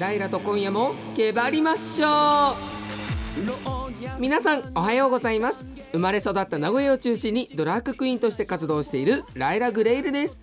[0.00, 2.54] ライラと今夜もけばりましょう。
[4.18, 5.66] 皆さんおはようございます。
[5.92, 10.40] 生まれ育った名古屋を中心にドラッグクイーンとして活動しているライラグレイルです。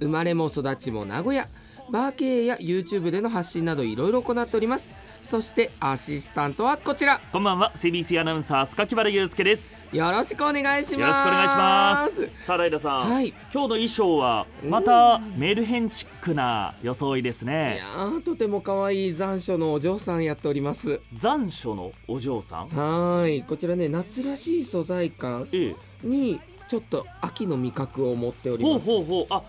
[0.00, 1.46] 生まれも育ちも名古屋。
[1.90, 4.88] バー経営や YouTube での発信などいろいろ行っております。
[5.22, 7.20] そしてアシスタントはこちら。
[7.32, 7.72] こんばんは。
[7.76, 9.76] CBC アナウンサー塚木原祐介です。
[9.92, 11.00] よろしくお願いします。
[11.00, 12.28] よろしくお願いします。
[12.46, 13.28] さあライダさん、はい。
[13.28, 21.00] 今日の衣装はまたメルヘンチックな装いですいねやーとても可愛い残暑のお嬢さんやっております。
[21.14, 22.68] 残暑のお嬢さん？
[22.68, 23.42] はーい。
[23.42, 25.76] こちらね夏らしい素材感ええ。
[26.02, 29.26] にちょっと秋の味覚を持っておりほうますほうほう。
[29.30, 29.42] あ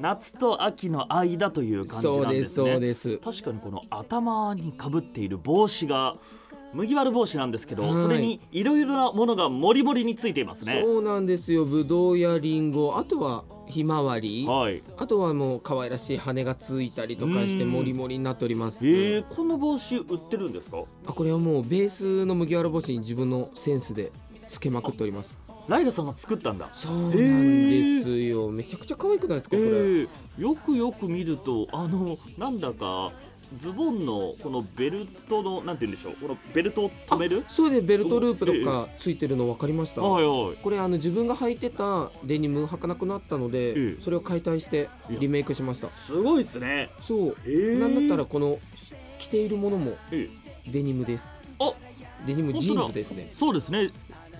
[0.00, 2.72] 夏と秋の間という感じなんですすね。
[2.72, 6.16] そうです確かにこの頭にかぶっている帽子が
[6.72, 7.92] 麦わら帽子なんですけど、はい。
[7.92, 10.80] それにいろいろなものがもりもりについていますね。
[10.82, 11.66] そうなんですよ。
[11.66, 14.46] ぶどうやりんごあとはひまわり。
[14.46, 14.80] はい。
[14.96, 17.70] あとはもう可愛らしい羽がついたりとかしてうん。
[17.70, 18.78] もりもりになっております。
[18.86, 20.82] えー、この帽子売ってるんですか？
[21.06, 24.10] あこれはもうベースの麦わら帽子に自分のセンスで
[24.48, 25.36] つけまくっております
[25.68, 26.68] ライラさんが作ったんだ。
[26.72, 33.12] そうなんですよ、めちゃくちゃ可愛くないですかえこれ、ー、よくよく見るとあのなんだか
[33.56, 36.14] ズボンのこのベルトのなんて言うんでしょう。
[36.14, 37.44] このベルトを止める？
[37.46, 40.56] あそうでベルトループとかついてるの分かりました、はいはい。
[40.56, 44.02] これあの自分が履いてたデニム履かなくなったので、ええ。
[44.02, 45.90] それを解体してリメイクしました。
[45.90, 46.88] すごいですね。
[47.02, 47.78] そう、えー。
[47.78, 48.58] なんだったらこの
[49.18, 50.30] 着ているものもえ
[50.66, 51.28] デニムです。
[51.60, 51.74] あ
[52.26, 53.30] デニムジーンズですね。
[53.34, 53.90] そうですね。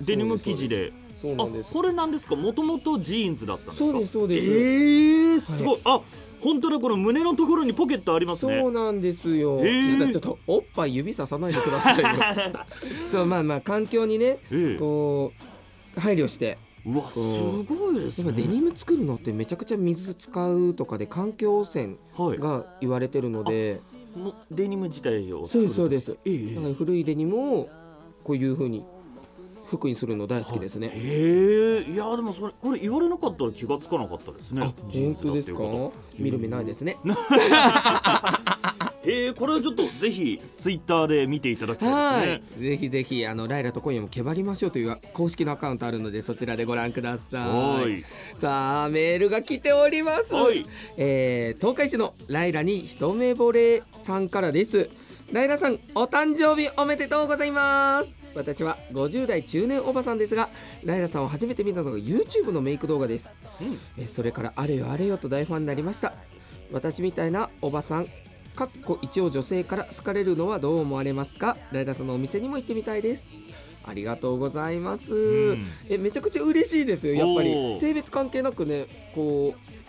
[0.00, 0.90] デニム生地で
[1.22, 1.70] そうなんです。
[1.70, 2.34] あこれなんですか？
[2.36, 3.84] もともとジーンズだったんですか？
[3.92, 6.00] そうですそうです、えー、すごい、あ
[6.40, 8.60] 本当だこの胸のところにポケットありますね。
[8.60, 10.10] そうなんですよ、えー。
[10.10, 12.08] ちょっとおっぱい指ささないでくださいよ。
[13.12, 14.76] そうまあまあ環境にねええ。
[14.76, 15.32] こ
[15.96, 18.32] う配慮してうわすごいですね。
[18.32, 22.38] デニム作るのってめちゃくちゃ水使うとかで環境汚染はい。
[22.38, 23.78] が言われてるので、
[24.16, 26.16] もうデニム自体をそうですそうでです。
[26.26, 26.54] ええ。
[26.56, 27.68] だから古いデニムを
[28.24, 28.84] こういう風に
[29.76, 30.92] 服にするの大好きですね。
[30.94, 34.60] ええいやでもそれこれ言われなかったら気がつかなかったですね
[34.92, 35.60] 本当ですか？
[36.18, 36.96] 見る目ないですね。
[37.04, 37.10] と
[39.04, 42.62] ええこれはちょっとぜひツイッターで見ていただきたいはですねい。
[42.70, 47.40] ぜひぜひあのライラと今夜もけばりましょうという公式のアカウントあるのでそちらでご覧くださ。
[47.40, 48.04] はいい
[48.36, 50.32] さあメールが来ております。
[50.32, 50.64] はい
[50.96, 54.88] えー、東海市のライラに一目惚れさんからです。
[55.32, 58.12] ライラさんお誕生日おめでとうございます。
[58.34, 60.50] 私は50代中年おばさんですが
[60.84, 63.32] ライラさんを初めて見たのが YouTube のメイク動画です。
[63.58, 63.78] うん。
[63.96, 66.12] えーそれからあれよあれよと大ファンになりました。
[66.70, 68.08] 私みたいなおばさん
[68.54, 71.56] かっこ一応女性から好かれるのはどう思われますか？
[71.72, 73.26] ライラさんのお店にも行ってみたいです。
[73.84, 75.66] ありがとうございます、ん。
[75.88, 77.80] えめちゃくちゃ嬉しいですよやっぱり。
[77.80, 79.81] 性別関係なくねこう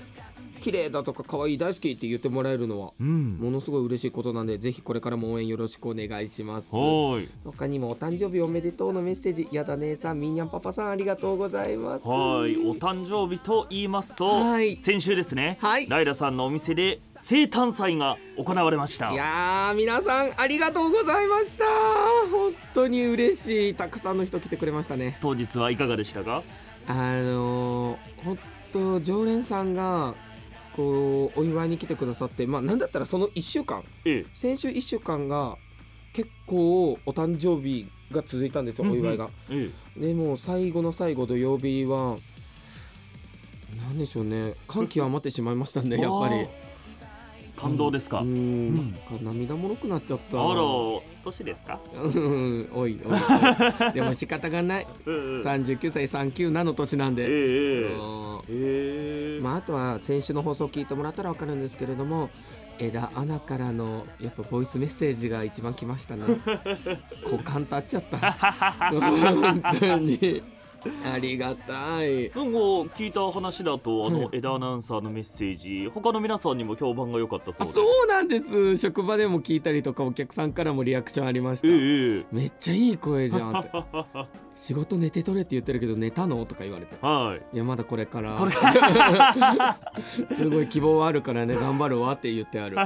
[0.63, 3.37] 綺麗だとか可愛い大好きって言ってもらえるのはうん。
[3.37, 6.73] ものすごい嬉しいことなんでぜひこれからも応援よろしくお願いします。
[6.73, 7.27] はい。
[7.43, 12.07] 他にもお誕生日おめでとうのメッセージやだ姉さんみんにゃんパパさんありがとうございます。
[12.07, 12.55] はい。
[12.55, 14.77] お誕生日と言いますと、はい。
[14.77, 15.89] 先週ですね、はい。
[15.89, 19.11] ライラさんのお店で生誕祭が行われました。
[19.11, 21.65] いやー皆さんありがとうございました。
[22.31, 23.75] 本当に嬉しい。
[23.75, 25.17] たくさんの人来てくれましたね。
[25.21, 26.41] 当日はいかがでしたか？
[26.87, 28.37] あのー、本
[28.73, 30.15] 当常連さんが
[30.75, 34.25] こうお祝いに来てくださってまあなんだったらその1週間ええ。
[34.33, 35.57] 先週1週間が
[36.13, 39.29] 結構お誕生日が続いたんですよ、お祝いが。
[39.49, 39.99] ええ。
[39.99, 42.17] でも最後の最後土曜日は
[43.77, 44.53] なんでしょうね。
[44.67, 46.47] 感極まってしまいましたねやっぱり
[47.63, 48.73] 感動ですか、ううん。
[48.73, 50.37] んなんか涙もろくなっちゃった。
[50.37, 50.61] あら
[51.23, 52.69] 年ですか、うん。
[52.73, 53.19] おいおい。
[53.93, 54.87] でも仕方がない。
[55.05, 55.41] うんうん。
[55.41, 57.27] 39歳37の年なんで、
[59.41, 62.29] まあ、あとは先週の放送を聞いてもらったら分かるんですけれども
[62.79, 66.23] 枝アナからのやっぱボイスメッセージが一番来ましたね。
[67.31, 68.31] 股間立っちゃった。
[68.91, 70.43] 本当に
[71.13, 72.31] ありがたい。
[72.35, 72.59] なんか
[72.95, 77.71] 聞いた話だとあの、はい枝アナウンサーのメッセージ他の皆さんにも評判が良かったそうで。
[77.71, 78.77] あそうなんです。
[78.77, 81.73] 職場でも聞いたりとかお客さんからもリアクションありました、ええ。
[82.19, 83.69] えめっちゃいい声じゃんって。
[83.73, 84.25] え
[84.55, 86.45] 仕事寝てとれって言ってるけど寝たの？
[86.45, 86.95] とか言われて。
[87.01, 87.55] はい。
[87.55, 88.37] いやまだこれから。
[90.35, 92.77] すごい希望はあるからね頑張るわって言ってある。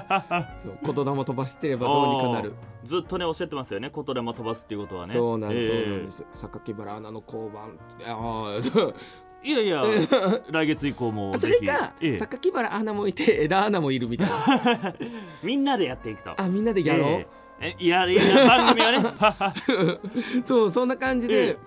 [0.64, 2.54] そう言霊飛ばしてればどうにかなる
[2.88, 3.92] ずっとねおっしゃってますよね。
[3.94, 5.14] 言霊飛ばすっていうことはね。
[5.14, 5.84] そうなんです、ええ。
[5.84, 6.26] そうなんです。
[6.36, 8.94] 榊原アナの交番あー
[9.44, 9.84] いやいや
[10.50, 12.18] 来月以降もあそれか、ええ。
[12.18, 14.96] 榊原アナもいて枝アナもいるみたいな。
[15.44, 16.42] みんなでやっていくと。
[16.42, 17.28] あみんなでやろう、え
[17.60, 17.76] え。
[17.80, 20.44] えいやいや番組はね。
[20.44, 21.58] そうそんな感じで、ええ。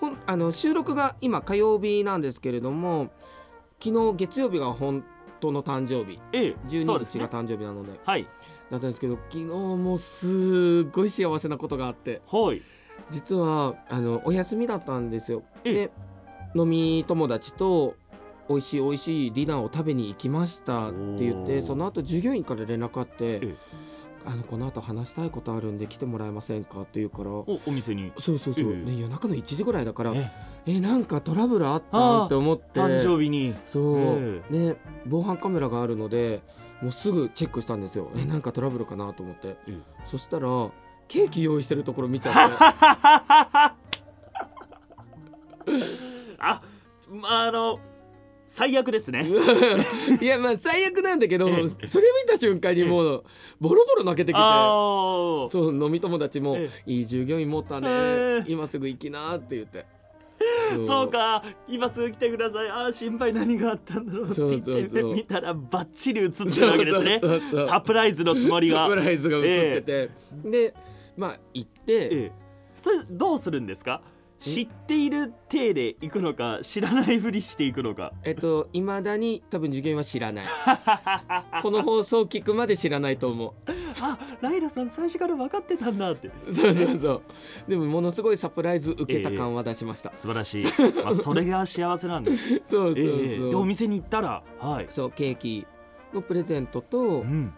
[0.00, 3.10] ほんあの収録が今火曜日なんですけれども
[3.82, 6.18] 昨日月曜日が本当夫の誕生日。
[6.32, 7.26] ええそう12ですね。
[7.26, 8.00] 日が誕生日なので。
[8.04, 8.26] はい
[8.70, 12.62] だったんですけど昨日もすっごい幸せなことがあってはい。
[13.10, 15.42] 実はあのお休みだったんですよ。
[15.64, 15.90] えで
[16.54, 17.94] 飲み友達と
[18.48, 23.56] 美味しい美味しいディナーを食べに行きましたって言ってその後従業員から連絡あってえ
[24.24, 28.12] あのこの後話したいことあるんで来てもらえませんかって言うからおお店に。
[28.18, 28.84] そうそうそう、ええ。
[28.84, 30.32] で夜中の1時ぐらいだからえ
[30.66, 30.80] え。
[30.80, 32.80] なんかトラブルあったって思って。
[32.80, 33.54] 誕生日に。
[33.66, 34.68] そう、え。
[34.68, 34.76] ね
[35.06, 36.42] 防犯カメラがあるので
[36.82, 38.10] もうすぐチェックしたんですよ。
[38.16, 39.48] えなんかトラブルかなと思って。
[39.48, 40.48] ええそしたら
[41.08, 42.40] ケーキ用意してるところ見ちゃって。
[46.38, 46.62] あ
[47.08, 47.80] まああの
[48.46, 49.26] 最悪ですね。
[50.20, 53.24] いやまあ最悪なんだけど、えそれ見た瞬間にもう
[53.60, 54.40] ボロボロ泣けてきて。
[54.40, 58.52] そう飲み友達もえ「いい従業員持ったね、ええ。
[58.52, 59.86] 今すぐ行きな」って言って
[60.86, 61.42] そうか。
[61.68, 62.68] 今すぐ来てください。
[62.68, 67.20] あー心配何があったんだろうって言って見たらバッチリ映ってるわけですね。
[67.68, 68.84] サプライズのつもりが。
[68.84, 70.10] サプライズが映ってて、
[70.50, 70.74] で
[71.16, 72.32] まあ行って、ええ。
[72.76, 74.02] それどうするんですか？
[74.04, 78.12] え知っている体で行くのか知らないふりしていくのか？
[78.22, 80.46] えっといまだに多分従業員は知らない。
[81.62, 83.54] この放送聞くまで知らないと思
[84.00, 86.28] あライラさん最初から分かってたんだって。
[86.46, 87.22] うそうそうそう。
[87.68, 90.64] でもものすごいサプライズ受けた感は出しました、素晴らしい、
[91.02, 94.86] まあ、それが幸せなんです そうそうそう、ええでお店に行ったらはい。
[94.90, 95.66] そうケーキ
[96.12, 97.52] のプレゼントと、うん。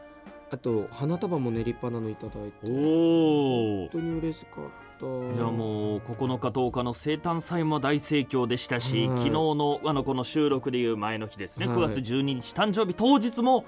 [0.50, 2.56] あと花束も練りっぱなのいただいて。
[2.62, 11.76] お本お当に嬉しかったじゃあもう9日10日の生誕祭も大盛況でしたし、はい昨日のあのこの収録でいう前の日ですね、はい。
[11.76, 13.64] 9月12日誕生日当日も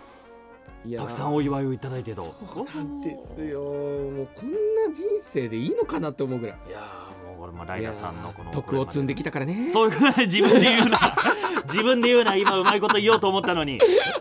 [0.97, 2.35] たくさんお祝いをいただいてと。
[2.55, 3.61] そうなんですよ。
[3.61, 6.56] もうこんな人生でいいのかなって思うぐらい。
[6.69, 9.71] いやーもうこれもライラさんのこの徳を積んできたからね。
[9.73, 11.17] そういうこと自分で言うな。
[11.65, 12.35] 自分で言うな。
[12.35, 13.79] 今うまいこと言おうと思ったのに。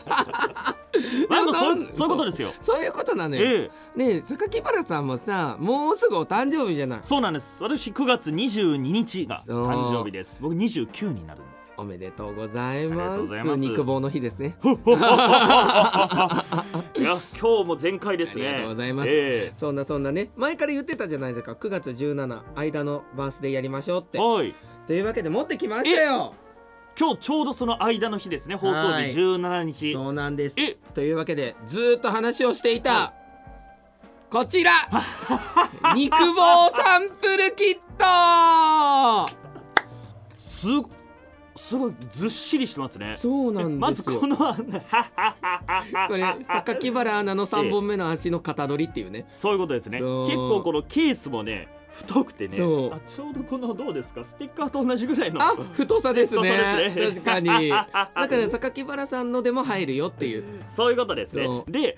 [0.08, 0.19] まあ
[1.30, 2.54] でもそういうことですよ。
[2.60, 3.98] そういうことなのよ、ええ。
[3.98, 7.00] ねえ榊原さんもさもうすぐお誕生日じゃない？
[7.04, 7.62] そうなんです。
[7.64, 10.40] 私9月22日が誕生日です。
[10.42, 11.76] 僕29になるんですよ。
[11.78, 13.20] おめでとうございます。
[13.60, 14.58] 肉棒の日ですね。
[16.98, 24.56] いや今日も全開ですねありがとうございますえそんなそんなね前から言ってたじゃないですか9月17間のバースデーやりましょうってえはい
[24.88, 26.34] というわけで持ってきましたよ
[27.00, 28.56] 今日ちょうどその間の日ですね。
[28.56, 29.12] 放送はい。
[29.12, 30.60] 日17日そうなんです。
[30.60, 30.78] え？
[30.94, 33.14] というわけでずーっと話をしていた
[34.30, 34.72] こちら
[35.96, 39.34] 肉棒サンプルキット。
[40.38, 40.68] す
[41.56, 43.14] すごいずっしりしてますね。
[43.16, 43.94] そうなんですよ。
[43.94, 44.56] ずこのこ
[46.18, 49.26] れ榊原アナの3本目の足の型取りっていうね。
[49.30, 50.00] そういうことですね。
[50.00, 51.70] 結構このケースもね
[52.00, 52.58] 太くてね。
[52.58, 52.94] そう。
[52.94, 54.24] あちょうどこのどうですか？
[54.24, 55.42] ステッカーと同じぐらいの。
[55.42, 56.42] あ太さですね。
[56.96, 56.96] ね。
[57.10, 57.70] 確かに。
[57.70, 60.44] だから榊原さんのでも入るよっていう。
[60.68, 61.48] そういうことですね。
[61.68, 61.98] で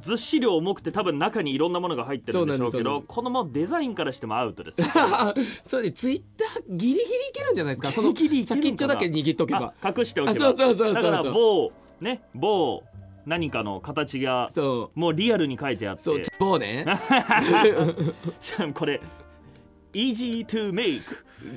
[0.00, 4.80] ずっしり重くて多分中にいろんなものが入ってるんでしょうけどこのもうデザインからしてもアウトです。
[4.80, 4.88] ね
[5.62, 7.92] それでツイッターギリギリいけるんじゃないですか？
[7.92, 9.72] その先っちょだけ握っとけば。
[9.80, 10.48] あ隠しておけば。
[10.48, 10.94] あそうそうそうそう。
[10.94, 11.70] だから某
[12.00, 12.82] ね某
[13.24, 14.48] 何かの形が
[14.96, 16.02] もうリアルに書いてあって。
[16.02, 16.84] そうツボね
[18.74, 19.00] これ
[19.94, 21.02] easy to make.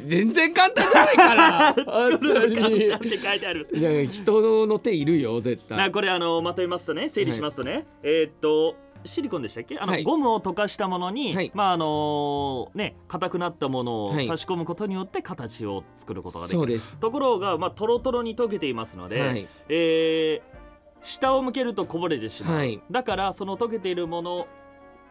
[0.06, 1.74] 全然簡単じゃないから。
[1.86, 5.78] 本当簡単にって書いてあるいや人の手いるよ絶対。
[5.78, 8.76] なこれあのまとめますとね整理しますとね、えーっと
[9.06, 9.78] シリコンでしたっけ？
[9.78, 10.04] あの、はい。
[10.04, 11.52] ゴムを溶かしたものに、はい。
[11.54, 14.28] まああのね硬くなったものをはい。
[14.28, 16.98] 差し込むことによって形を作ることができる、そうです。
[16.98, 19.48] ところがまあトロトロに溶けていますので、はい。
[19.70, 20.58] えー
[21.04, 22.82] 下を向けるとこぼれてしまう、はい。
[22.90, 24.48] だからその溶けているもの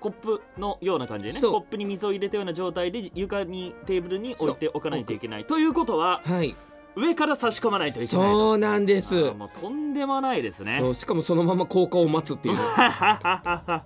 [0.07, 5.45] コップのような感じでねコップに水を入れたような状態で床にテーブルに置いておかないといけない。
[5.45, 6.55] ということははい。
[6.95, 9.15] 上から差し込まないといけないそうなんです。
[9.33, 10.81] もうとんでもないですね。
[10.95, 12.55] しかもそのまま効果を待つっていう。
[12.57, 12.59] い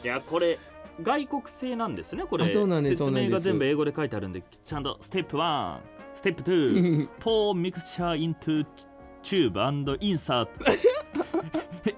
[0.06, 0.58] やこれ
[1.02, 2.44] 外国製なんですねこれ。
[2.44, 5.78] あそうなんです説明が全部英語で書いてあるんでちゃんとステップ1
[6.16, 8.66] ステップ2 pour mixture into
[9.22, 10.48] tube and insert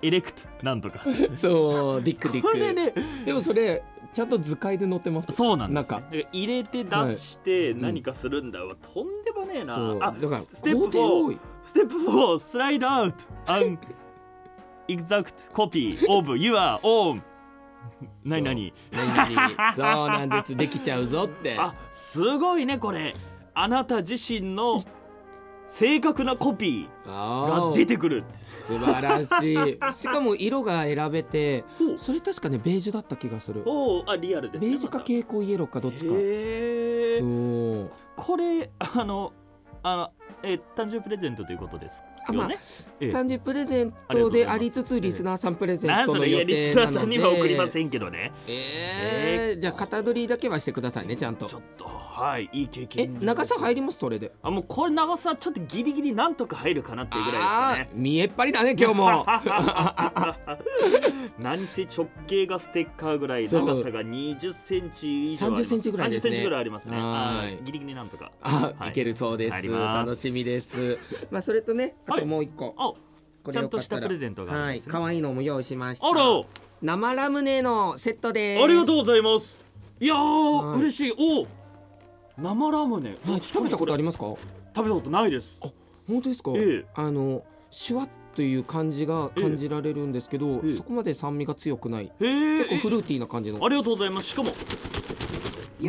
[0.01, 1.01] エレクトなんとか。
[1.35, 3.83] そうディックディッねクでもそれ
[4.13, 5.33] ちゃんと図解で載ってます？
[5.33, 9.75] そうなんです、ね、入れて出して何かするんだわ、とんでもねえな。
[9.75, 9.99] そう。
[10.03, 11.41] あだからステップ工程多い。
[11.65, 13.19] ステップ4スライドアウト。
[13.47, 13.79] an
[14.89, 17.23] exact copy of your own
[18.25, 18.73] 何何？
[18.93, 20.55] 何々そうなんです。
[20.57, 21.57] できちゃうぞって。
[21.59, 23.17] あすごいねこれ。
[23.55, 24.85] あなた自身の
[25.79, 28.25] 正確なコピーが出てくる。
[28.65, 29.79] 素晴らしい。
[29.95, 31.65] しかも色が選べて
[31.97, 33.63] それ確かねベージュだった気がする。
[33.67, 36.13] おおあリアルですねベージュかま蛍光イエローかどっちか。
[36.13, 36.19] た。
[36.19, 36.21] へ
[37.21, 37.23] え
[38.17, 39.33] これあの
[39.83, 40.11] あの
[40.43, 42.59] えー誕生日プレゼントということですあまあね。
[43.01, 43.11] ええ。
[43.11, 48.33] 誕生日プレゼントでありつつリスナーさんプレゼントの予それいやリ定なのでスナーさんには送りませんけどね。
[48.47, 51.47] えー、じゃあ型取りだけはしてくださいねちゃんと。
[51.47, 53.19] ちょっとはいいい経え験。
[53.21, 53.99] 長さ入ります？
[53.99, 54.33] それで。
[54.43, 57.91] あもうこれ長さちょっとギリギリなんとか入るかなっていうぐらいですかね。
[57.95, 59.27] 見えっ張りだね今日も。
[61.39, 65.63] 何せ直径がステッカーぐらい長さが20センチ以上あります。
[65.63, 66.31] 30センチぐらいですね。
[66.31, 66.97] 30センチぐらいありますね。
[66.97, 67.03] は
[67.39, 67.55] はい。
[67.57, 68.31] いギリギリなんとか。
[68.43, 68.89] あ、はい。
[68.91, 69.69] い、けるそうです。
[69.71, 70.99] 楽しみです。
[71.31, 72.97] まあそれとねあともう一個、
[73.51, 76.09] ちゃんとしたプレゼントがあはい可愛いのも用意しました。
[76.09, 76.43] あら。
[76.83, 78.65] 生ラムネのセットです。
[78.65, 79.57] ありがとうございます。
[80.01, 80.81] いやー、はい。
[80.81, 81.13] 嬉しい。
[81.13, 81.47] お
[82.41, 84.25] 生ラムネ、はい食べたことありまますか？
[84.75, 85.61] 食べたことないです。
[86.09, 86.85] 本当ですか、ええ。
[86.95, 90.77] あのシュワッという感じが感じられるんですけど、ええ。
[90.77, 92.07] そこまで酸味が強くない。
[92.07, 93.65] へえ結構フルーティーな感じの。
[93.65, 94.29] ありがとうございます。
[94.29, 94.51] しかも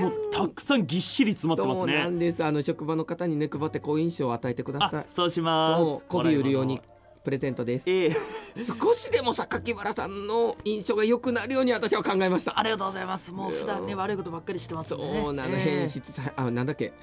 [0.02, 2.44] もうたくさんぎっしり詰まってますそうなねんです。
[2.44, 5.00] あの職場の方にね配って好印象を与えてください。
[5.02, 5.84] あそうします。
[5.84, 6.82] そう媚び売るように
[7.24, 7.90] プレゼントです。
[7.90, 8.16] ええ
[8.58, 13.32] 少しでも榊原さんの印象が良くなるように私は考えましたありがとうございます。
[13.32, 15.64] もう普段ね悪いことばっかりしてますねうなの、ええ。
[15.80, 16.94] 変質さあなんだっけ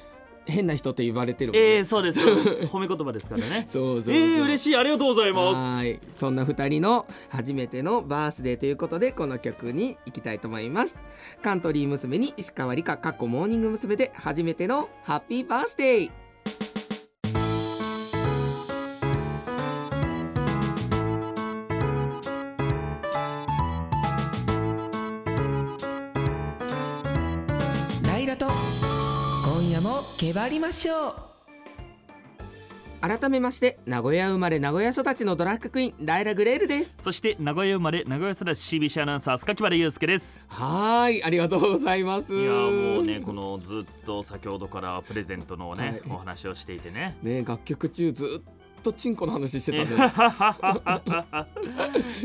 [0.50, 2.48] 変な人って言われてるもんね、ええそうですそうです。
[2.66, 3.64] 褒め言葉ですからね。
[3.68, 4.14] そうそうそう。
[4.14, 4.76] ええ嬉しい。
[4.76, 5.54] ありがとうございます。
[5.56, 6.00] はい。
[6.12, 11.02] そんな二人の初めてのバースデーということでこの曲に行きたいと思います。
[11.42, 13.96] カントリー娘に石川理香かっこモーニング娘。
[13.96, 16.10] で初めてのハッピーバースデー。
[28.06, 28.69] ライラと
[30.20, 31.14] けばりましょう。
[33.00, 36.98] 改めまして名古屋生まれ名古屋育ちのドラッグクイーンライラグレールです。
[37.00, 40.44] そして名古屋生まれ名古屋育ち CBC アナウンサー榊原祐介です。
[40.48, 42.34] はーいありがとうございます。
[42.34, 46.02] いやもうねこのずっと先ほどからプレゼントのね、はい。
[46.10, 47.16] お話をしていてね。
[47.22, 50.10] ね楽曲中ずっとチンコの話してた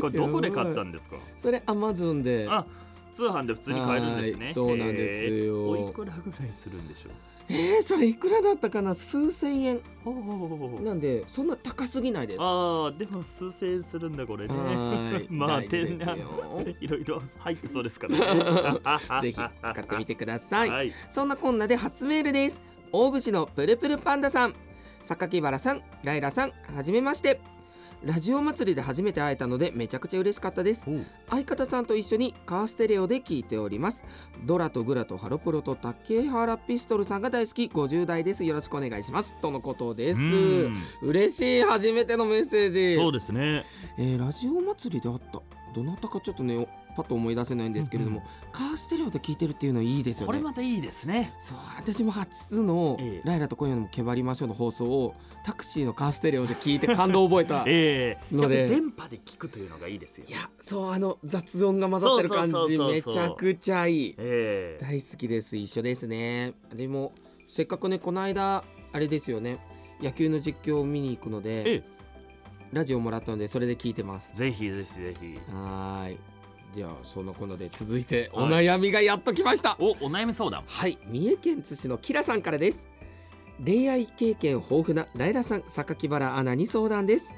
[0.02, 1.16] これどこで買ったんですか？
[1.40, 2.46] それアマゾンで。
[2.50, 2.66] あ
[3.16, 4.44] 通販で普通に買えるんですね。
[4.46, 5.36] はいそうなんですよ。
[5.36, 5.66] えー。
[5.66, 7.12] おいくらぐらいするんでしょう？
[7.48, 8.94] えー、それいくらだったかな？
[8.94, 9.80] 数千円。
[10.82, 12.40] なんでそんな高すぎないです。
[12.40, 14.54] あーでも数千円するんだこれね。
[14.54, 15.26] はい。
[15.32, 16.16] まあ大事ですよ。
[16.64, 18.20] 天いろいろ入ってそうですからね。
[19.22, 20.92] ぜひ使ってみてください、はい。
[21.08, 22.60] そんなこんなで初メールです。
[22.92, 24.54] 大府市のプルプルパンダさん。
[25.02, 27.40] 榊原さんライラさんはじめまして
[28.04, 30.86] ラジオ祭りで初めて会えたのでめちゃくちゃ嬉しかったです。
[31.28, 34.04] 相方さんと一緒にカーステレオで聞いております。
[34.44, 37.64] ドラとグラとハロプロと竹原ピストルさんが大好き。
[37.64, 38.44] 50代です。
[38.44, 39.34] よろしくお願いします。
[39.40, 40.20] とのことです。
[40.20, 40.76] うん。
[41.02, 41.62] 嬉しい。
[41.62, 42.96] 初めてのメッセージ。
[42.96, 43.64] そうですね。
[43.98, 45.42] えーラジオ祭りであった。
[45.74, 48.22] どなたかちょっとねパッと思い出せないんですけれども、
[48.52, 51.34] カーステレオで聞いてるっていうのいいですよこれねまたいいですね。
[51.40, 58.34] そう私も初のええ「ライラと今夜もけばりましょう」の放送をタクシーのカーステレオで聞いて感動を覚えた ええ。
[58.34, 64.14] ので電波で聞くというのがいいですよいやそうあの雑音が混ざってる感じめちゃくちゃいい。
[64.18, 64.84] ええ。
[64.84, 65.56] 大好きです。
[65.56, 66.54] 一緒ですね。
[66.74, 67.12] でも
[67.48, 69.58] せっかくねこの間あれですよね。
[70.02, 71.82] 野球の実況を見に行くので、ええ。
[72.72, 74.30] ラジオもらったのでそれで聞いてます。
[74.34, 75.38] ぜひぜひぜひ。
[75.52, 76.18] はーい
[76.76, 78.66] じゃあそんなこんなで続いておはい。
[78.66, 79.78] 悩みがやっときました。
[79.80, 80.62] おお悩み相談。
[80.66, 82.84] はい、三重県津市のキラさんからです。
[83.64, 87.32] 恋愛経験豊富なライラさん榊原アナに相談です。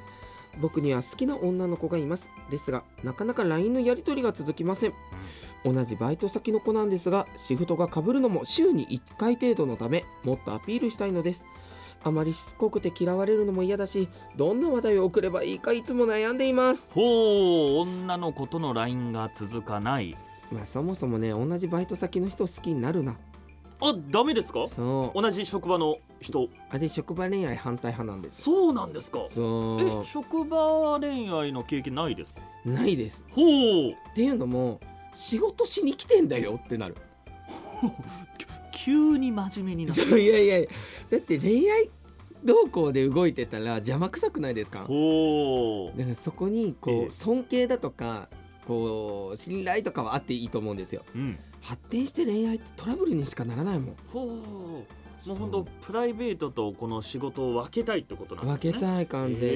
[0.61, 2.28] 僕には好きな女の子がいます。
[2.50, 4.92] ですがなかなか LINE のやり取りが続きません。
[5.64, 11.45] 同じバイト先の子なんですがシフトが被るのも週に1回程度のためもっとアピールしたいのです
[12.05, 16.88] あまりしつこくて嫌われるのも嫌だしどんな話題を送ればいいかいつも悩んでいます。
[16.93, 20.17] ほう女の子との LINE が続かない。
[20.52, 23.17] まあそもそもね同じバイト先の人好きになるな。
[23.81, 24.67] あダメですか？
[24.67, 25.23] そう。
[25.23, 26.49] 同じ職場の人。
[26.71, 28.43] あで職場恋愛反対派なんです。
[28.43, 29.21] そうなんですか？
[29.31, 32.40] そえ職場恋愛の経験ないですか？
[32.64, 33.23] うないです。
[33.31, 33.90] ほう。
[33.90, 34.81] っていうのも
[35.14, 36.97] 仕事しに来てんだよってなる
[38.88, 40.59] 急に真面目になるそういやいや。
[40.59, 40.68] いや
[41.11, 41.90] だって恋愛
[42.45, 44.85] 動向で動いてたら邪魔くさくないですか？
[44.85, 45.99] ほう。
[45.99, 47.12] だからそこにこう、ええ。
[47.12, 48.28] 尊敬だとか
[48.66, 51.02] こう信頼とかはあっていいと思うんですよ。
[51.14, 51.38] うん。
[51.61, 53.97] 発展して恋愛ってトラブルにしかならないもん。
[54.12, 55.28] ほう。
[55.28, 58.73] もう本当プライベートとこの仕事を分けたいってことなんですね。
[58.73, 59.50] 分けたい完全に、へ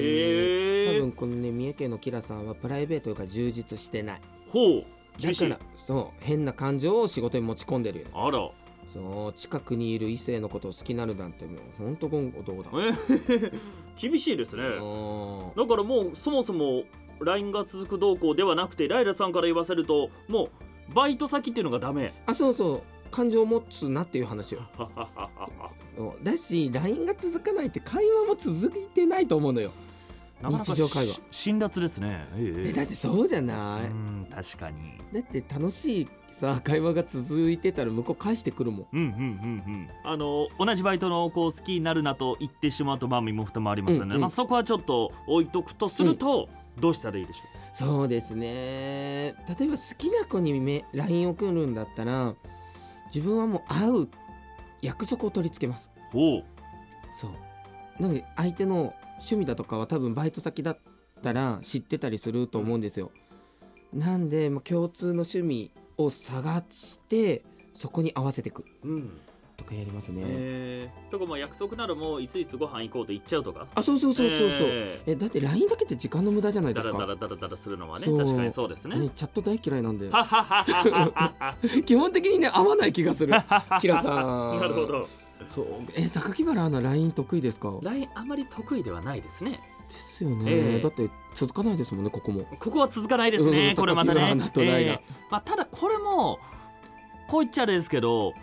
[0.91, 4.21] ー多分このね三重県のキラさんはプライベートが充実してない。
[4.49, 4.85] ほう。
[5.21, 8.07] だからそう変な感情を仕事に持ち込んでるよ。
[8.13, 8.49] あら
[8.93, 13.51] そう近くにいる異性のことを好きになるなんてもうほんと言語道だえ
[13.99, 14.63] 厳しいですね。
[14.63, 15.51] うん。
[15.55, 16.83] だからもうそもそも
[17.19, 20.49] LINE が続く動向ではなくてライラさんから言わせるとも
[20.91, 22.13] うバイト先っていうのがダメ。
[22.27, 22.81] あそうそう。
[23.09, 24.61] 感情を持つなっていう話よ。
[25.97, 26.23] うん。
[26.23, 29.71] だし LINE が続かないって会話も続いてないと思うのよ
[30.49, 31.13] 日常会話。
[31.13, 32.27] し辛辣ですね。
[32.35, 34.97] えええだってそうじゃない、うん確かに。
[35.13, 38.87] だって楽しいさ会話が続いてたら向こう返してくるもん。
[38.93, 39.89] うんうんうんうん。
[40.03, 44.21] あの同じバイトの子を好きになるなと言ってしまうとまあ身も蓋もありますよね、うんうん。
[44.21, 47.41] まあ、そこはちょっと置いとくとすると、どうしたらいいでしょ
[47.73, 48.47] そうですね。
[48.47, 49.33] 例え
[49.69, 52.33] ば好きな子にめ LINE 送るんだったら
[53.13, 54.07] 自分はもう会う
[54.81, 55.91] 約束を取り付けます。
[56.13, 56.43] うおう。
[57.19, 57.31] そう。
[58.01, 60.77] なので相手の趣味だとかは多分バイト先だっ
[61.21, 63.11] たら知ってたりすると思うんですよ。
[63.93, 67.43] なんで、まあ、共通の趣味を探して
[67.73, 68.65] そこに合わせていく。
[68.83, 69.11] うん。
[69.55, 73.67] とかやりますね、えー、とかまあ約束ならもういついつご飯行こうと言っちゃうとか。
[73.75, 76.97] あそうそうそうそうそう、ええだって LINE だけって時間の無駄じゃないですか。
[76.97, 78.97] らだらだらだらするのはね確かにそうですね。
[78.97, 80.09] ねチャット大嫌いなんで。
[81.85, 83.33] 基本的にね合わない気がする。
[83.79, 84.57] キラさん。
[84.59, 85.07] なるほど
[85.53, 85.65] そう。
[85.95, 89.59] え榊原アナ LINE 得意ですか？LINE あまり得意ではないですね。
[89.91, 90.81] ですよね、ええ。
[90.81, 92.45] だって続かないですもんねここも。
[92.59, 94.21] ここは続かないですね、うんこれまたね。
[94.21, 96.39] えーまあ、ただこれも
[97.27, 98.33] こう言っちゃあれですけど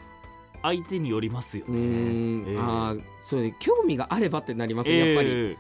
[0.63, 2.59] 相手によりますようねーん、ええ。
[2.59, 5.57] ああそれで興味があればってなりますねやっぱり、えー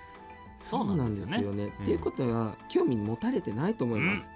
[0.63, 1.69] そうなんですよね。
[1.69, 4.29] っていうことは興味持たれてないと思います、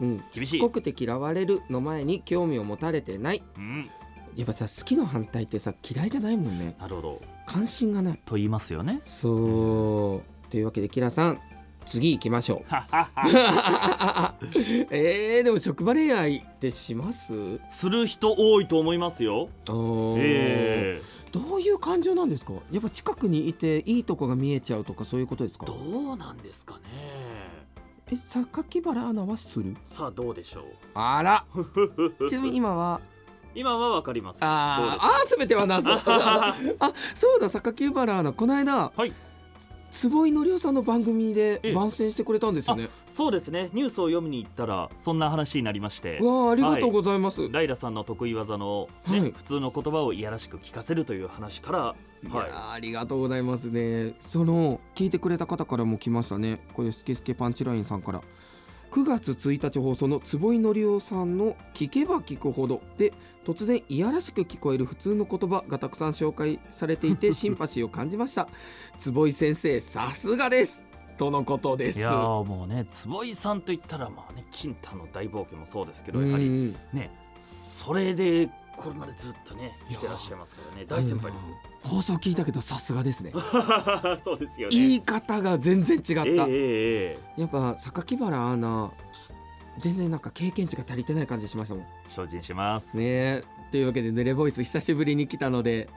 [0.00, 3.90] うん厳しいしつこくて嫌われるの前に興味を持たれてないうん
[4.36, 6.74] やっぱさ好きの反対ってさ嫌いじゃないもんね。
[6.80, 7.20] なるほど。
[7.46, 8.20] 関心がない。
[8.24, 9.00] と言いますよね。
[9.06, 10.50] そう。
[10.50, 11.40] というわけでキラさん
[11.86, 12.64] 次行きましょう。
[14.90, 17.60] えー、でも職場恋愛ってします？
[17.70, 19.48] する人多いと思いますよ。
[19.68, 20.18] おー。
[20.20, 22.52] えどういう感情なんですか？
[22.72, 25.66] やっぱ近くにいていいとこが見えちゃうとかそういうことですか？
[25.66, 26.80] ー、どうなんですかね。
[28.10, 29.76] え榊原アナはする？
[29.86, 30.64] さあどうでしょう。
[30.94, 31.44] あら。
[32.28, 33.00] ちなみに今は
[33.54, 35.92] 今はわかりますああー全ては謎。
[35.92, 36.54] あ
[37.14, 39.12] そうだ榊原アナこの間はい。
[39.90, 41.72] 坪井のりおさんの番組でええ。
[41.72, 42.88] 番宣してくれたんですよね。
[43.06, 43.70] そうですね。
[43.72, 46.18] ニュースを読みに行ったらそんな話になりまして。
[46.20, 49.30] うわあありがとうございます、ライラさんの得意技の、ねはい。
[49.30, 52.28] 普通の言葉をいやらしく聞かせるという話からい。
[52.28, 54.14] はいやーありがとうございますね。
[54.28, 56.66] その聞いてくれた方からも来ましたね。
[56.74, 58.20] これスケスケパンチラインさんから
[58.94, 63.12] 9月1日放送の坪井のりおさんの「聞けば聞くほど」で
[63.44, 68.48] 突然いやらしく聞こえる普通の言葉がたくさん紹介されていてシンパシーを感じました。
[69.00, 70.84] 坪井先生さすがです。
[71.18, 71.98] とのことです。
[71.98, 76.76] いやーもうね坪井さんといったらまあね金太の大冒険もそうですけどやはりうん。
[76.92, 80.84] ねそれでこれまでずっとね来てらっしゃいますからね。
[80.86, 81.56] 大先輩ですよ。
[81.82, 83.32] 放送聞いたけどさすがですね。
[84.22, 84.76] そうですよね。
[84.76, 88.90] 言い方が全然違った、ええええやっぱ榊原アナ
[89.78, 91.86] 全然なんか経験値が足りてない感じしましたもん。
[92.08, 92.96] 精進します。
[92.96, 93.44] ねえ。
[93.70, 95.88] というわけでヌレボイス久しぶりに来たので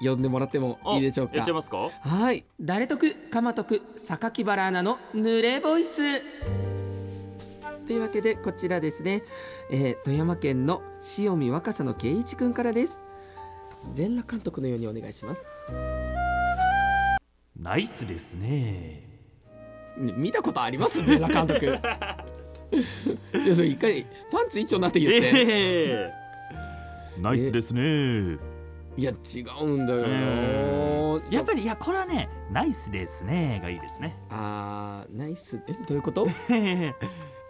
[0.00, 1.36] 呼んでもらってもいいでしょうか？
[1.36, 1.90] やっちゃいますか？
[2.00, 2.44] はい。
[2.60, 6.00] 誰得鎌得榊原アナのヌレボイス
[7.90, 9.24] というわけでこちらですね、
[9.68, 10.80] えー富山県の
[11.18, 13.02] 塩見若狭の圭一くんからです。
[13.92, 15.48] 全裸監督のようにお願いします。
[17.58, 19.08] ナイスですね。
[19.98, 21.04] ね見たことあります？
[21.04, 21.78] 全裸監督。
[23.44, 26.12] ちょっと一回パンツ一丁なって言って、え
[27.16, 28.38] えナイスですね。
[28.96, 30.02] いや違うんだよ。
[30.02, 34.16] な、えやっぱりいやこれはねナイスですねがいいですね。
[34.30, 35.60] あーナイス。
[35.66, 36.28] えどういうこと？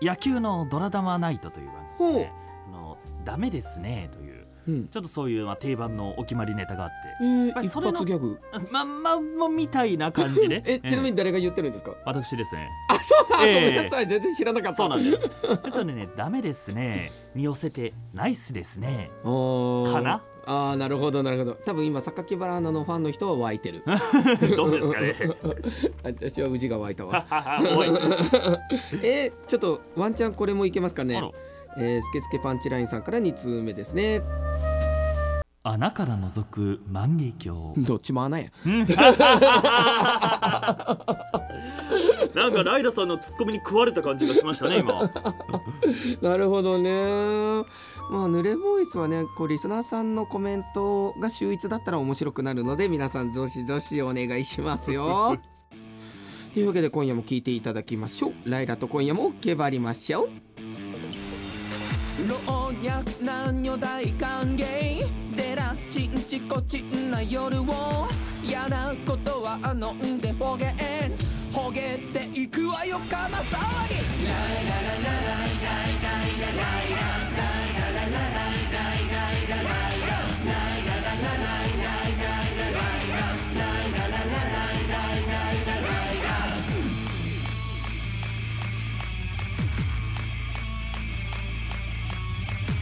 [0.02, 2.32] 野球のドラダマナイトという番組で、
[2.68, 4.88] あのダメですねといううん。
[4.88, 6.90] ちょっとそういうまあ定番のお決まりネタがあっ
[7.22, 8.36] えーそれの発ギャグ。
[8.36, 12.68] てまままみたいな感じで えちなみに誰が言ってるんですか、私ですね。
[12.88, 13.54] あそう、あええ。
[13.54, 14.06] ごめんなさい。
[14.06, 14.76] 全然知らなかった。
[14.76, 15.22] そうなんです。
[15.22, 16.08] でそれね。
[16.16, 17.12] ダメですね。
[17.34, 19.10] に寄せてナイスですね。
[19.24, 20.22] かな？
[20.46, 21.54] あーなるほどなるほど。
[21.64, 23.82] 多分今榊原アナのファンの人は湧いてる。
[24.56, 25.14] どうですかね。
[26.02, 27.26] 私は宇治が湧いたわ。
[29.02, 31.20] えー、ちょっとワンチャンこれもいけますかね。
[31.78, 34.22] えー、スケスケパンチラインさんから2通目ですね
[35.62, 37.84] 穴から覗く万華鏡。
[37.84, 38.46] どっちも穴や。
[42.34, 45.10] なんかライラさんのツッコミに食われた感じがしましたね今。
[46.22, 47.62] なるほどね。
[48.10, 55.36] まあヌレボイスはねこうリスナーさんのコメントが秀逸だったら面白くなるので皆さんどしどしお願いしますよ。
[56.54, 58.50] というわけで今夜も聞いていただきましょう。
[58.50, 60.28] ライラと今夜もけばりましょう。
[62.28, 62.36] 老
[62.82, 64.64] 若男女大歓迎
[66.50, 66.82] 心地
[67.12, 68.08] な夜を
[68.44, 70.72] 嫌なことは飲んでほげん
[71.52, 73.56] ほげていくわよかな騒
[73.88, 73.94] ぎ
[74.26, 74.34] ライ
[74.66, 79.60] ラララライライライラライララララララララライラ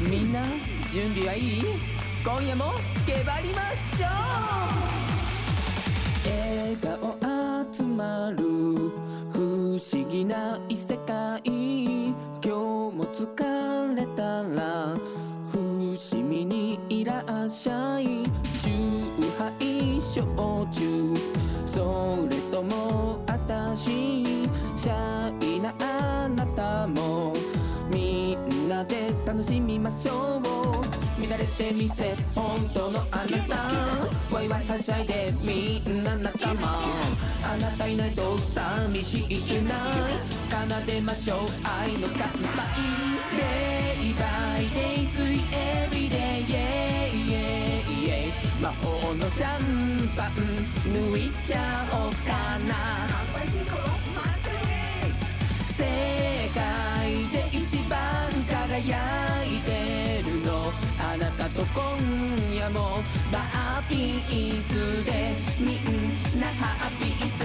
[0.09, 0.43] みんな
[0.91, 1.63] 準備はいい？
[2.25, 2.73] 今夜も
[3.09, 4.09] けばりましょう
[6.29, 7.17] 笑顔
[7.73, 8.45] 集まる
[9.33, 14.95] 不思議な異世界今日も疲れたら
[15.51, 18.25] 伏見にいらっしゃい
[18.61, 18.69] 酎
[19.39, 20.29] ハイ焼
[20.71, 21.15] 酎
[21.65, 27.33] それともあたしシャイなあなたも
[27.91, 30.43] みんなで楽しみましょ
[30.75, 30.78] う
[31.21, 36.81] 乱れてみせ本当のあなたワイワイはしゃいでみんな仲間
[37.43, 39.79] あなたいないと寂しいくない
[40.51, 47.43] 奏でましょう愛の乾杯 Day by day 水エビデイ yeah, yeah,
[48.07, 50.31] yeah 魔法のシャンパン
[50.93, 53.09] 抜いちゃおうかな。
[55.67, 55.85] 世
[56.55, 57.99] 界で一番
[58.49, 58.99] 輝いてる。
[58.99, 59.38] のあなた
[61.59, 67.39] と今夜もバーピースでみんなハッピース。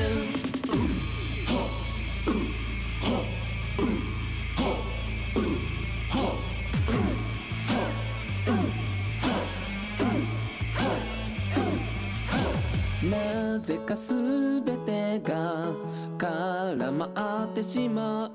[13.10, 15.74] なぜかすべてが
[16.20, 18.30] 絡まってしまう。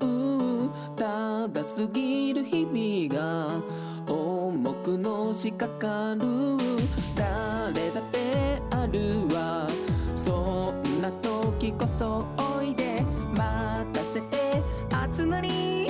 [0.97, 3.63] ただ過ぎる日々が
[4.59, 6.27] 重くのしかかる
[7.15, 9.65] 誰だってあるわ
[10.17, 13.01] そんな時こそおいで
[13.33, 15.87] 任せて熱なり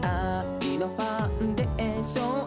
[0.00, 2.46] 愛のファンデーショ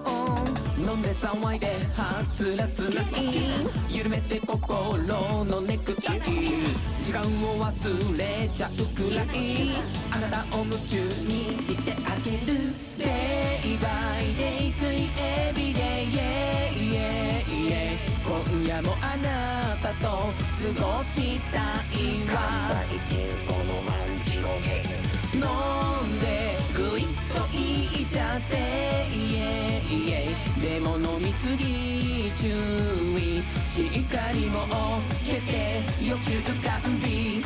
[0.88, 4.98] ン飲んで騒いではつらつない緩めて心
[5.46, 6.22] のネクタイ
[7.04, 9.76] 時間を忘れちゃうくらい
[10.10, 14.39] あなたを夢中にしてあげる Day by
[15.20, 16.10] エビデイ
[18.24, 21.58] 今夜もあなたと過ごした
[21.98, 22.70] いわ。
[25.34, 28.56] 飲んでぐいっといっちゃって
[29.14, 32.48] イエイエイでも飲みすぎ注
[33.20, 34.66] 意しっかりも
[35.24, 37.39] けて欲求完備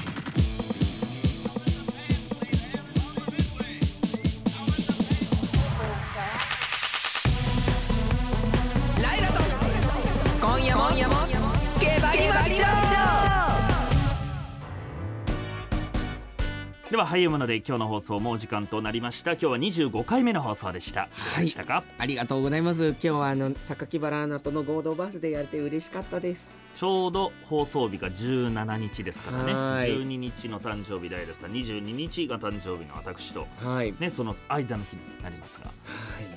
[16.94, 19.32] でははいもので今日の放送もう時間となりました。
[19.32, 21.50] 今日は25回目の放送でした、はい。
[21.50, 21.84] したか？
[21.98, 22.90] ありがとうございます。
[22.90, 29.54] 今日はあの榊原アナとの合同バースデーやれて嬉しかったですちょうど放送日が17日ですからね。
[29.54, 29.90] はい。
[29.92, 33.94] 12日の誕生日ライラさん22日が誕生日の私とはい。
[34.00, 35.72] ねその間の日になりますが。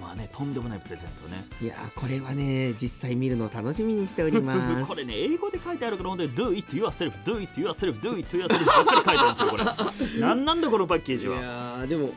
[0.00, 1.44] まあねとんでもないプレゼントね。
[1.62, 4.54] いやーこれはね実際見るの楽しみにしておりま
[4.86, 9.56] こすれね英語で書いてあるから本当に Do it yourself Do it yourself Do it yourself ばっかり書いてあるんですよこ
[10.16, 10.20] れ。
[10.20, 11.40] なんなんだこのパッケーいジは。
[11.40, 12.12] やーでも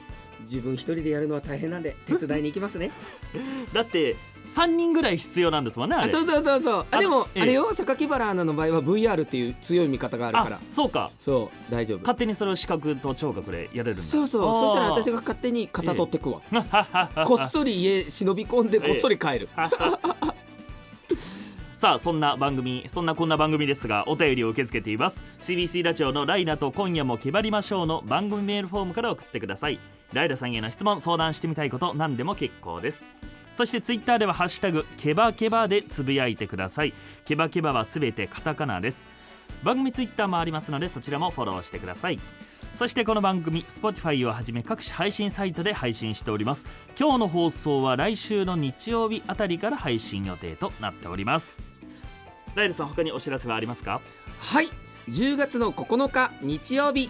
[0.49, 2.91] 自分一人でやるのは大変なんで 手伝いに行きますね。
[3.71, 4.15] だって
[4.55, 6.07] 3人ぐらい必要なんですもんねあれ。
[6.07, 6.73] あそうそうそうそう。
[6.79, 7.41] ああでもええ。
[7.43, 10.55] あれよ榊原アナの場合は VR っていう強い味方があるから。
[10.55, 11.12] あそうか。
[11.19, 11.99] そう大丈夫。
[11.99, 14.03] 勝手にそれを視覚と聴覚でやれるんだ。
[14.03, 14.41] そうそう。
[14.41, 16.41] そしたら私が勝手に肩取ってくわ。
[17.25, 19.49] こっそり家忍び込んでこっそり帰る。
[21.77, 25.23] さあそんな番組そんなこんな番組ですがお便りを受け付けています。
[25.41, 29.79] CBC ラジオのライナと今夜もけばりましょうの番組メールフォームから送ってください
[30.13, 33.07] ライラさんへの質問相談してみたいこと何でも結構です。
[33.53, 36.93] そしてツイッターでは「ハッシュタグケバケバ」でつぶやいてください。
[37.25, 39.05] ケバケバはすべてカタカナです。
[39.63, 42.19] 番組ツイッターもありますのでそちらもフォローしてください。
[42.75, 46.63] そしてこの番組 Spotify をはじめ各種配信サイトで配信しております。
[46.97, 51.59] 今日の放送は来週の日曜日あたりから配信予定となっております。
[52.55, 53.99] ライルさん他にお知らせはありますか？
[54.39, 54.67] はい。
[55.09, 57.09] 10月の9日日曜日、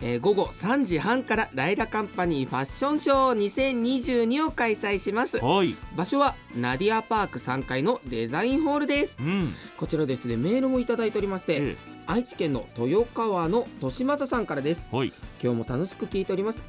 [0.00, 5.38] えー午後3時半からライラカンパニーファッションショー2022を開催します。
[5.38, 5.76] はい。
[5.96, 9.16] 場所はナディアパーク3階のデザインホールです。
[9.20, 9.54] うん。
[9.76, 11.76] こちらですねメールもいただいておりまして、え
[12.06, 14.88] 愛知県の豊川の利正さんからです。
[14.92, 15.12] えはい。
[15.42, 16.60] 今日も楽しく聞いております。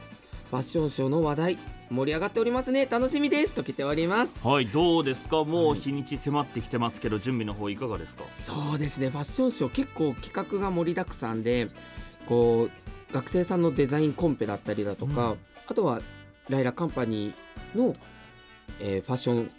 [0.52, 1.58] ファッションショーの話題
[1.90, 2.86] 盛り上がっておりますね。
[2.90, 3.54] 楽しみです。
[3.54, 4.48] と来ております。
[4.48, 5.44] はいどうですか？
[5.44, 8.24] もう日にち迫ってきてますけど準備の方いかがですか？
[8.30, 9.10] そうですね。
[9.10, 11.68] ファッションショー結構企画が盛りだくさんで
[12.28, 12.72] こう
[13.16, 16.02] 学生さんのデザインコンペだったりだとか、うあとは
[16.50, 17.96] ライラカンパニーの、
[18.82, 19.52] えーファッション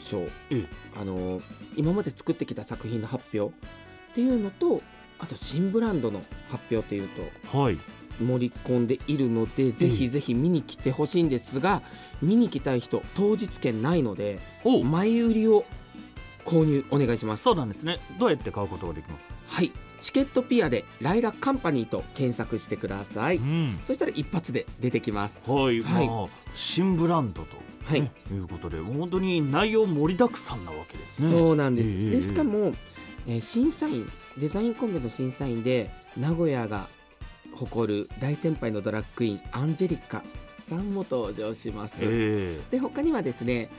[0.00, 0.64] ショー、ええ
[0.98, 1.42] あのー
[1.76, 3.54] 今まで作ってきた作品の発表。
[3.54, 4.82] っていうのと
[5.18, 7.08] あと新ブランドの発表っていう
[7.50, 7.78] とはい。
[8.20, 11.80] 盛り込んでいるのでぜひぜひ見に来てほしいんですが
[12.20, 15.64] 見に来たい人当日券ないのでお前売りを
[16.44, 17.42] 購入お願いします。
[17.44, 18.00] そうなんですね。
[18.18, 19.28] どうやって買うことができます？
[19.48, 23.36] はいチケットピアでライラカンパニーと検索してください。
[23.36, 23.78] うん。
[23.84, 25.42] そしたら一発で出てきます。
[25.46, 26.06] はい、はい。
[26.08, 28.02] まあ新ブランドと、はい。
[28.02, 31.30] ねいうことで本当に内容盛りだくさんなわけですね。
[31.30, 32.10] そうなんです、ええ。
[32.10, 32.74] でしかも、
[33.28, 34.04] えー審査員
[34.38, 36.88] デザインコンペの審査員で名古屋が
[37.54, 40.24] 誇る大先輩のドラッグクイーンアンジェリカ
[40.58, 42.60] さんも登場します、え。
[42.72, 43.70] で他にはですね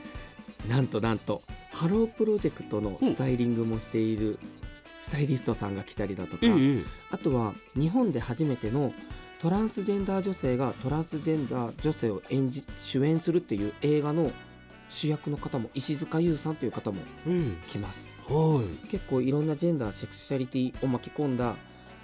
[0.70, 4.38] なんとなんとハロープロジェクトのスタイリングもしている
[5.04, 6.46] スタイリストさんが来たりだとか、
[7.10, 8.94] あとは日本で初めての
[9.42, 14.32] トランスジェンダー女性がトランスジェンダー女性を演じ主演するっていう映画の
[14.88, 18.14] 主役の方も石塚優さんという方もえ来ます。
[18.26, 18.88] はい。
[18.88, 21.54] 結構いろんなジェンダーセクシャリティを巻き込んだ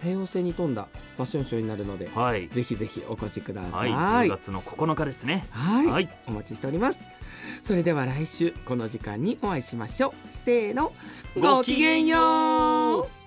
[0.03, 2.49] 多様性に富んだファッションショーになるのではい。
[2.49, 5.47] ぜひぜひお越しくださはいい、10月の9日ですね。
[5.51, 5.87] はい。
[5.87, 6.09] はい。
[6.27, 7.03] お待ちしております。
[7.63, 10.13] それでは来週この時間にお会いしましょう。
[10.29, 10.93] せーの。
[11.39, 13.20] ごきげんよう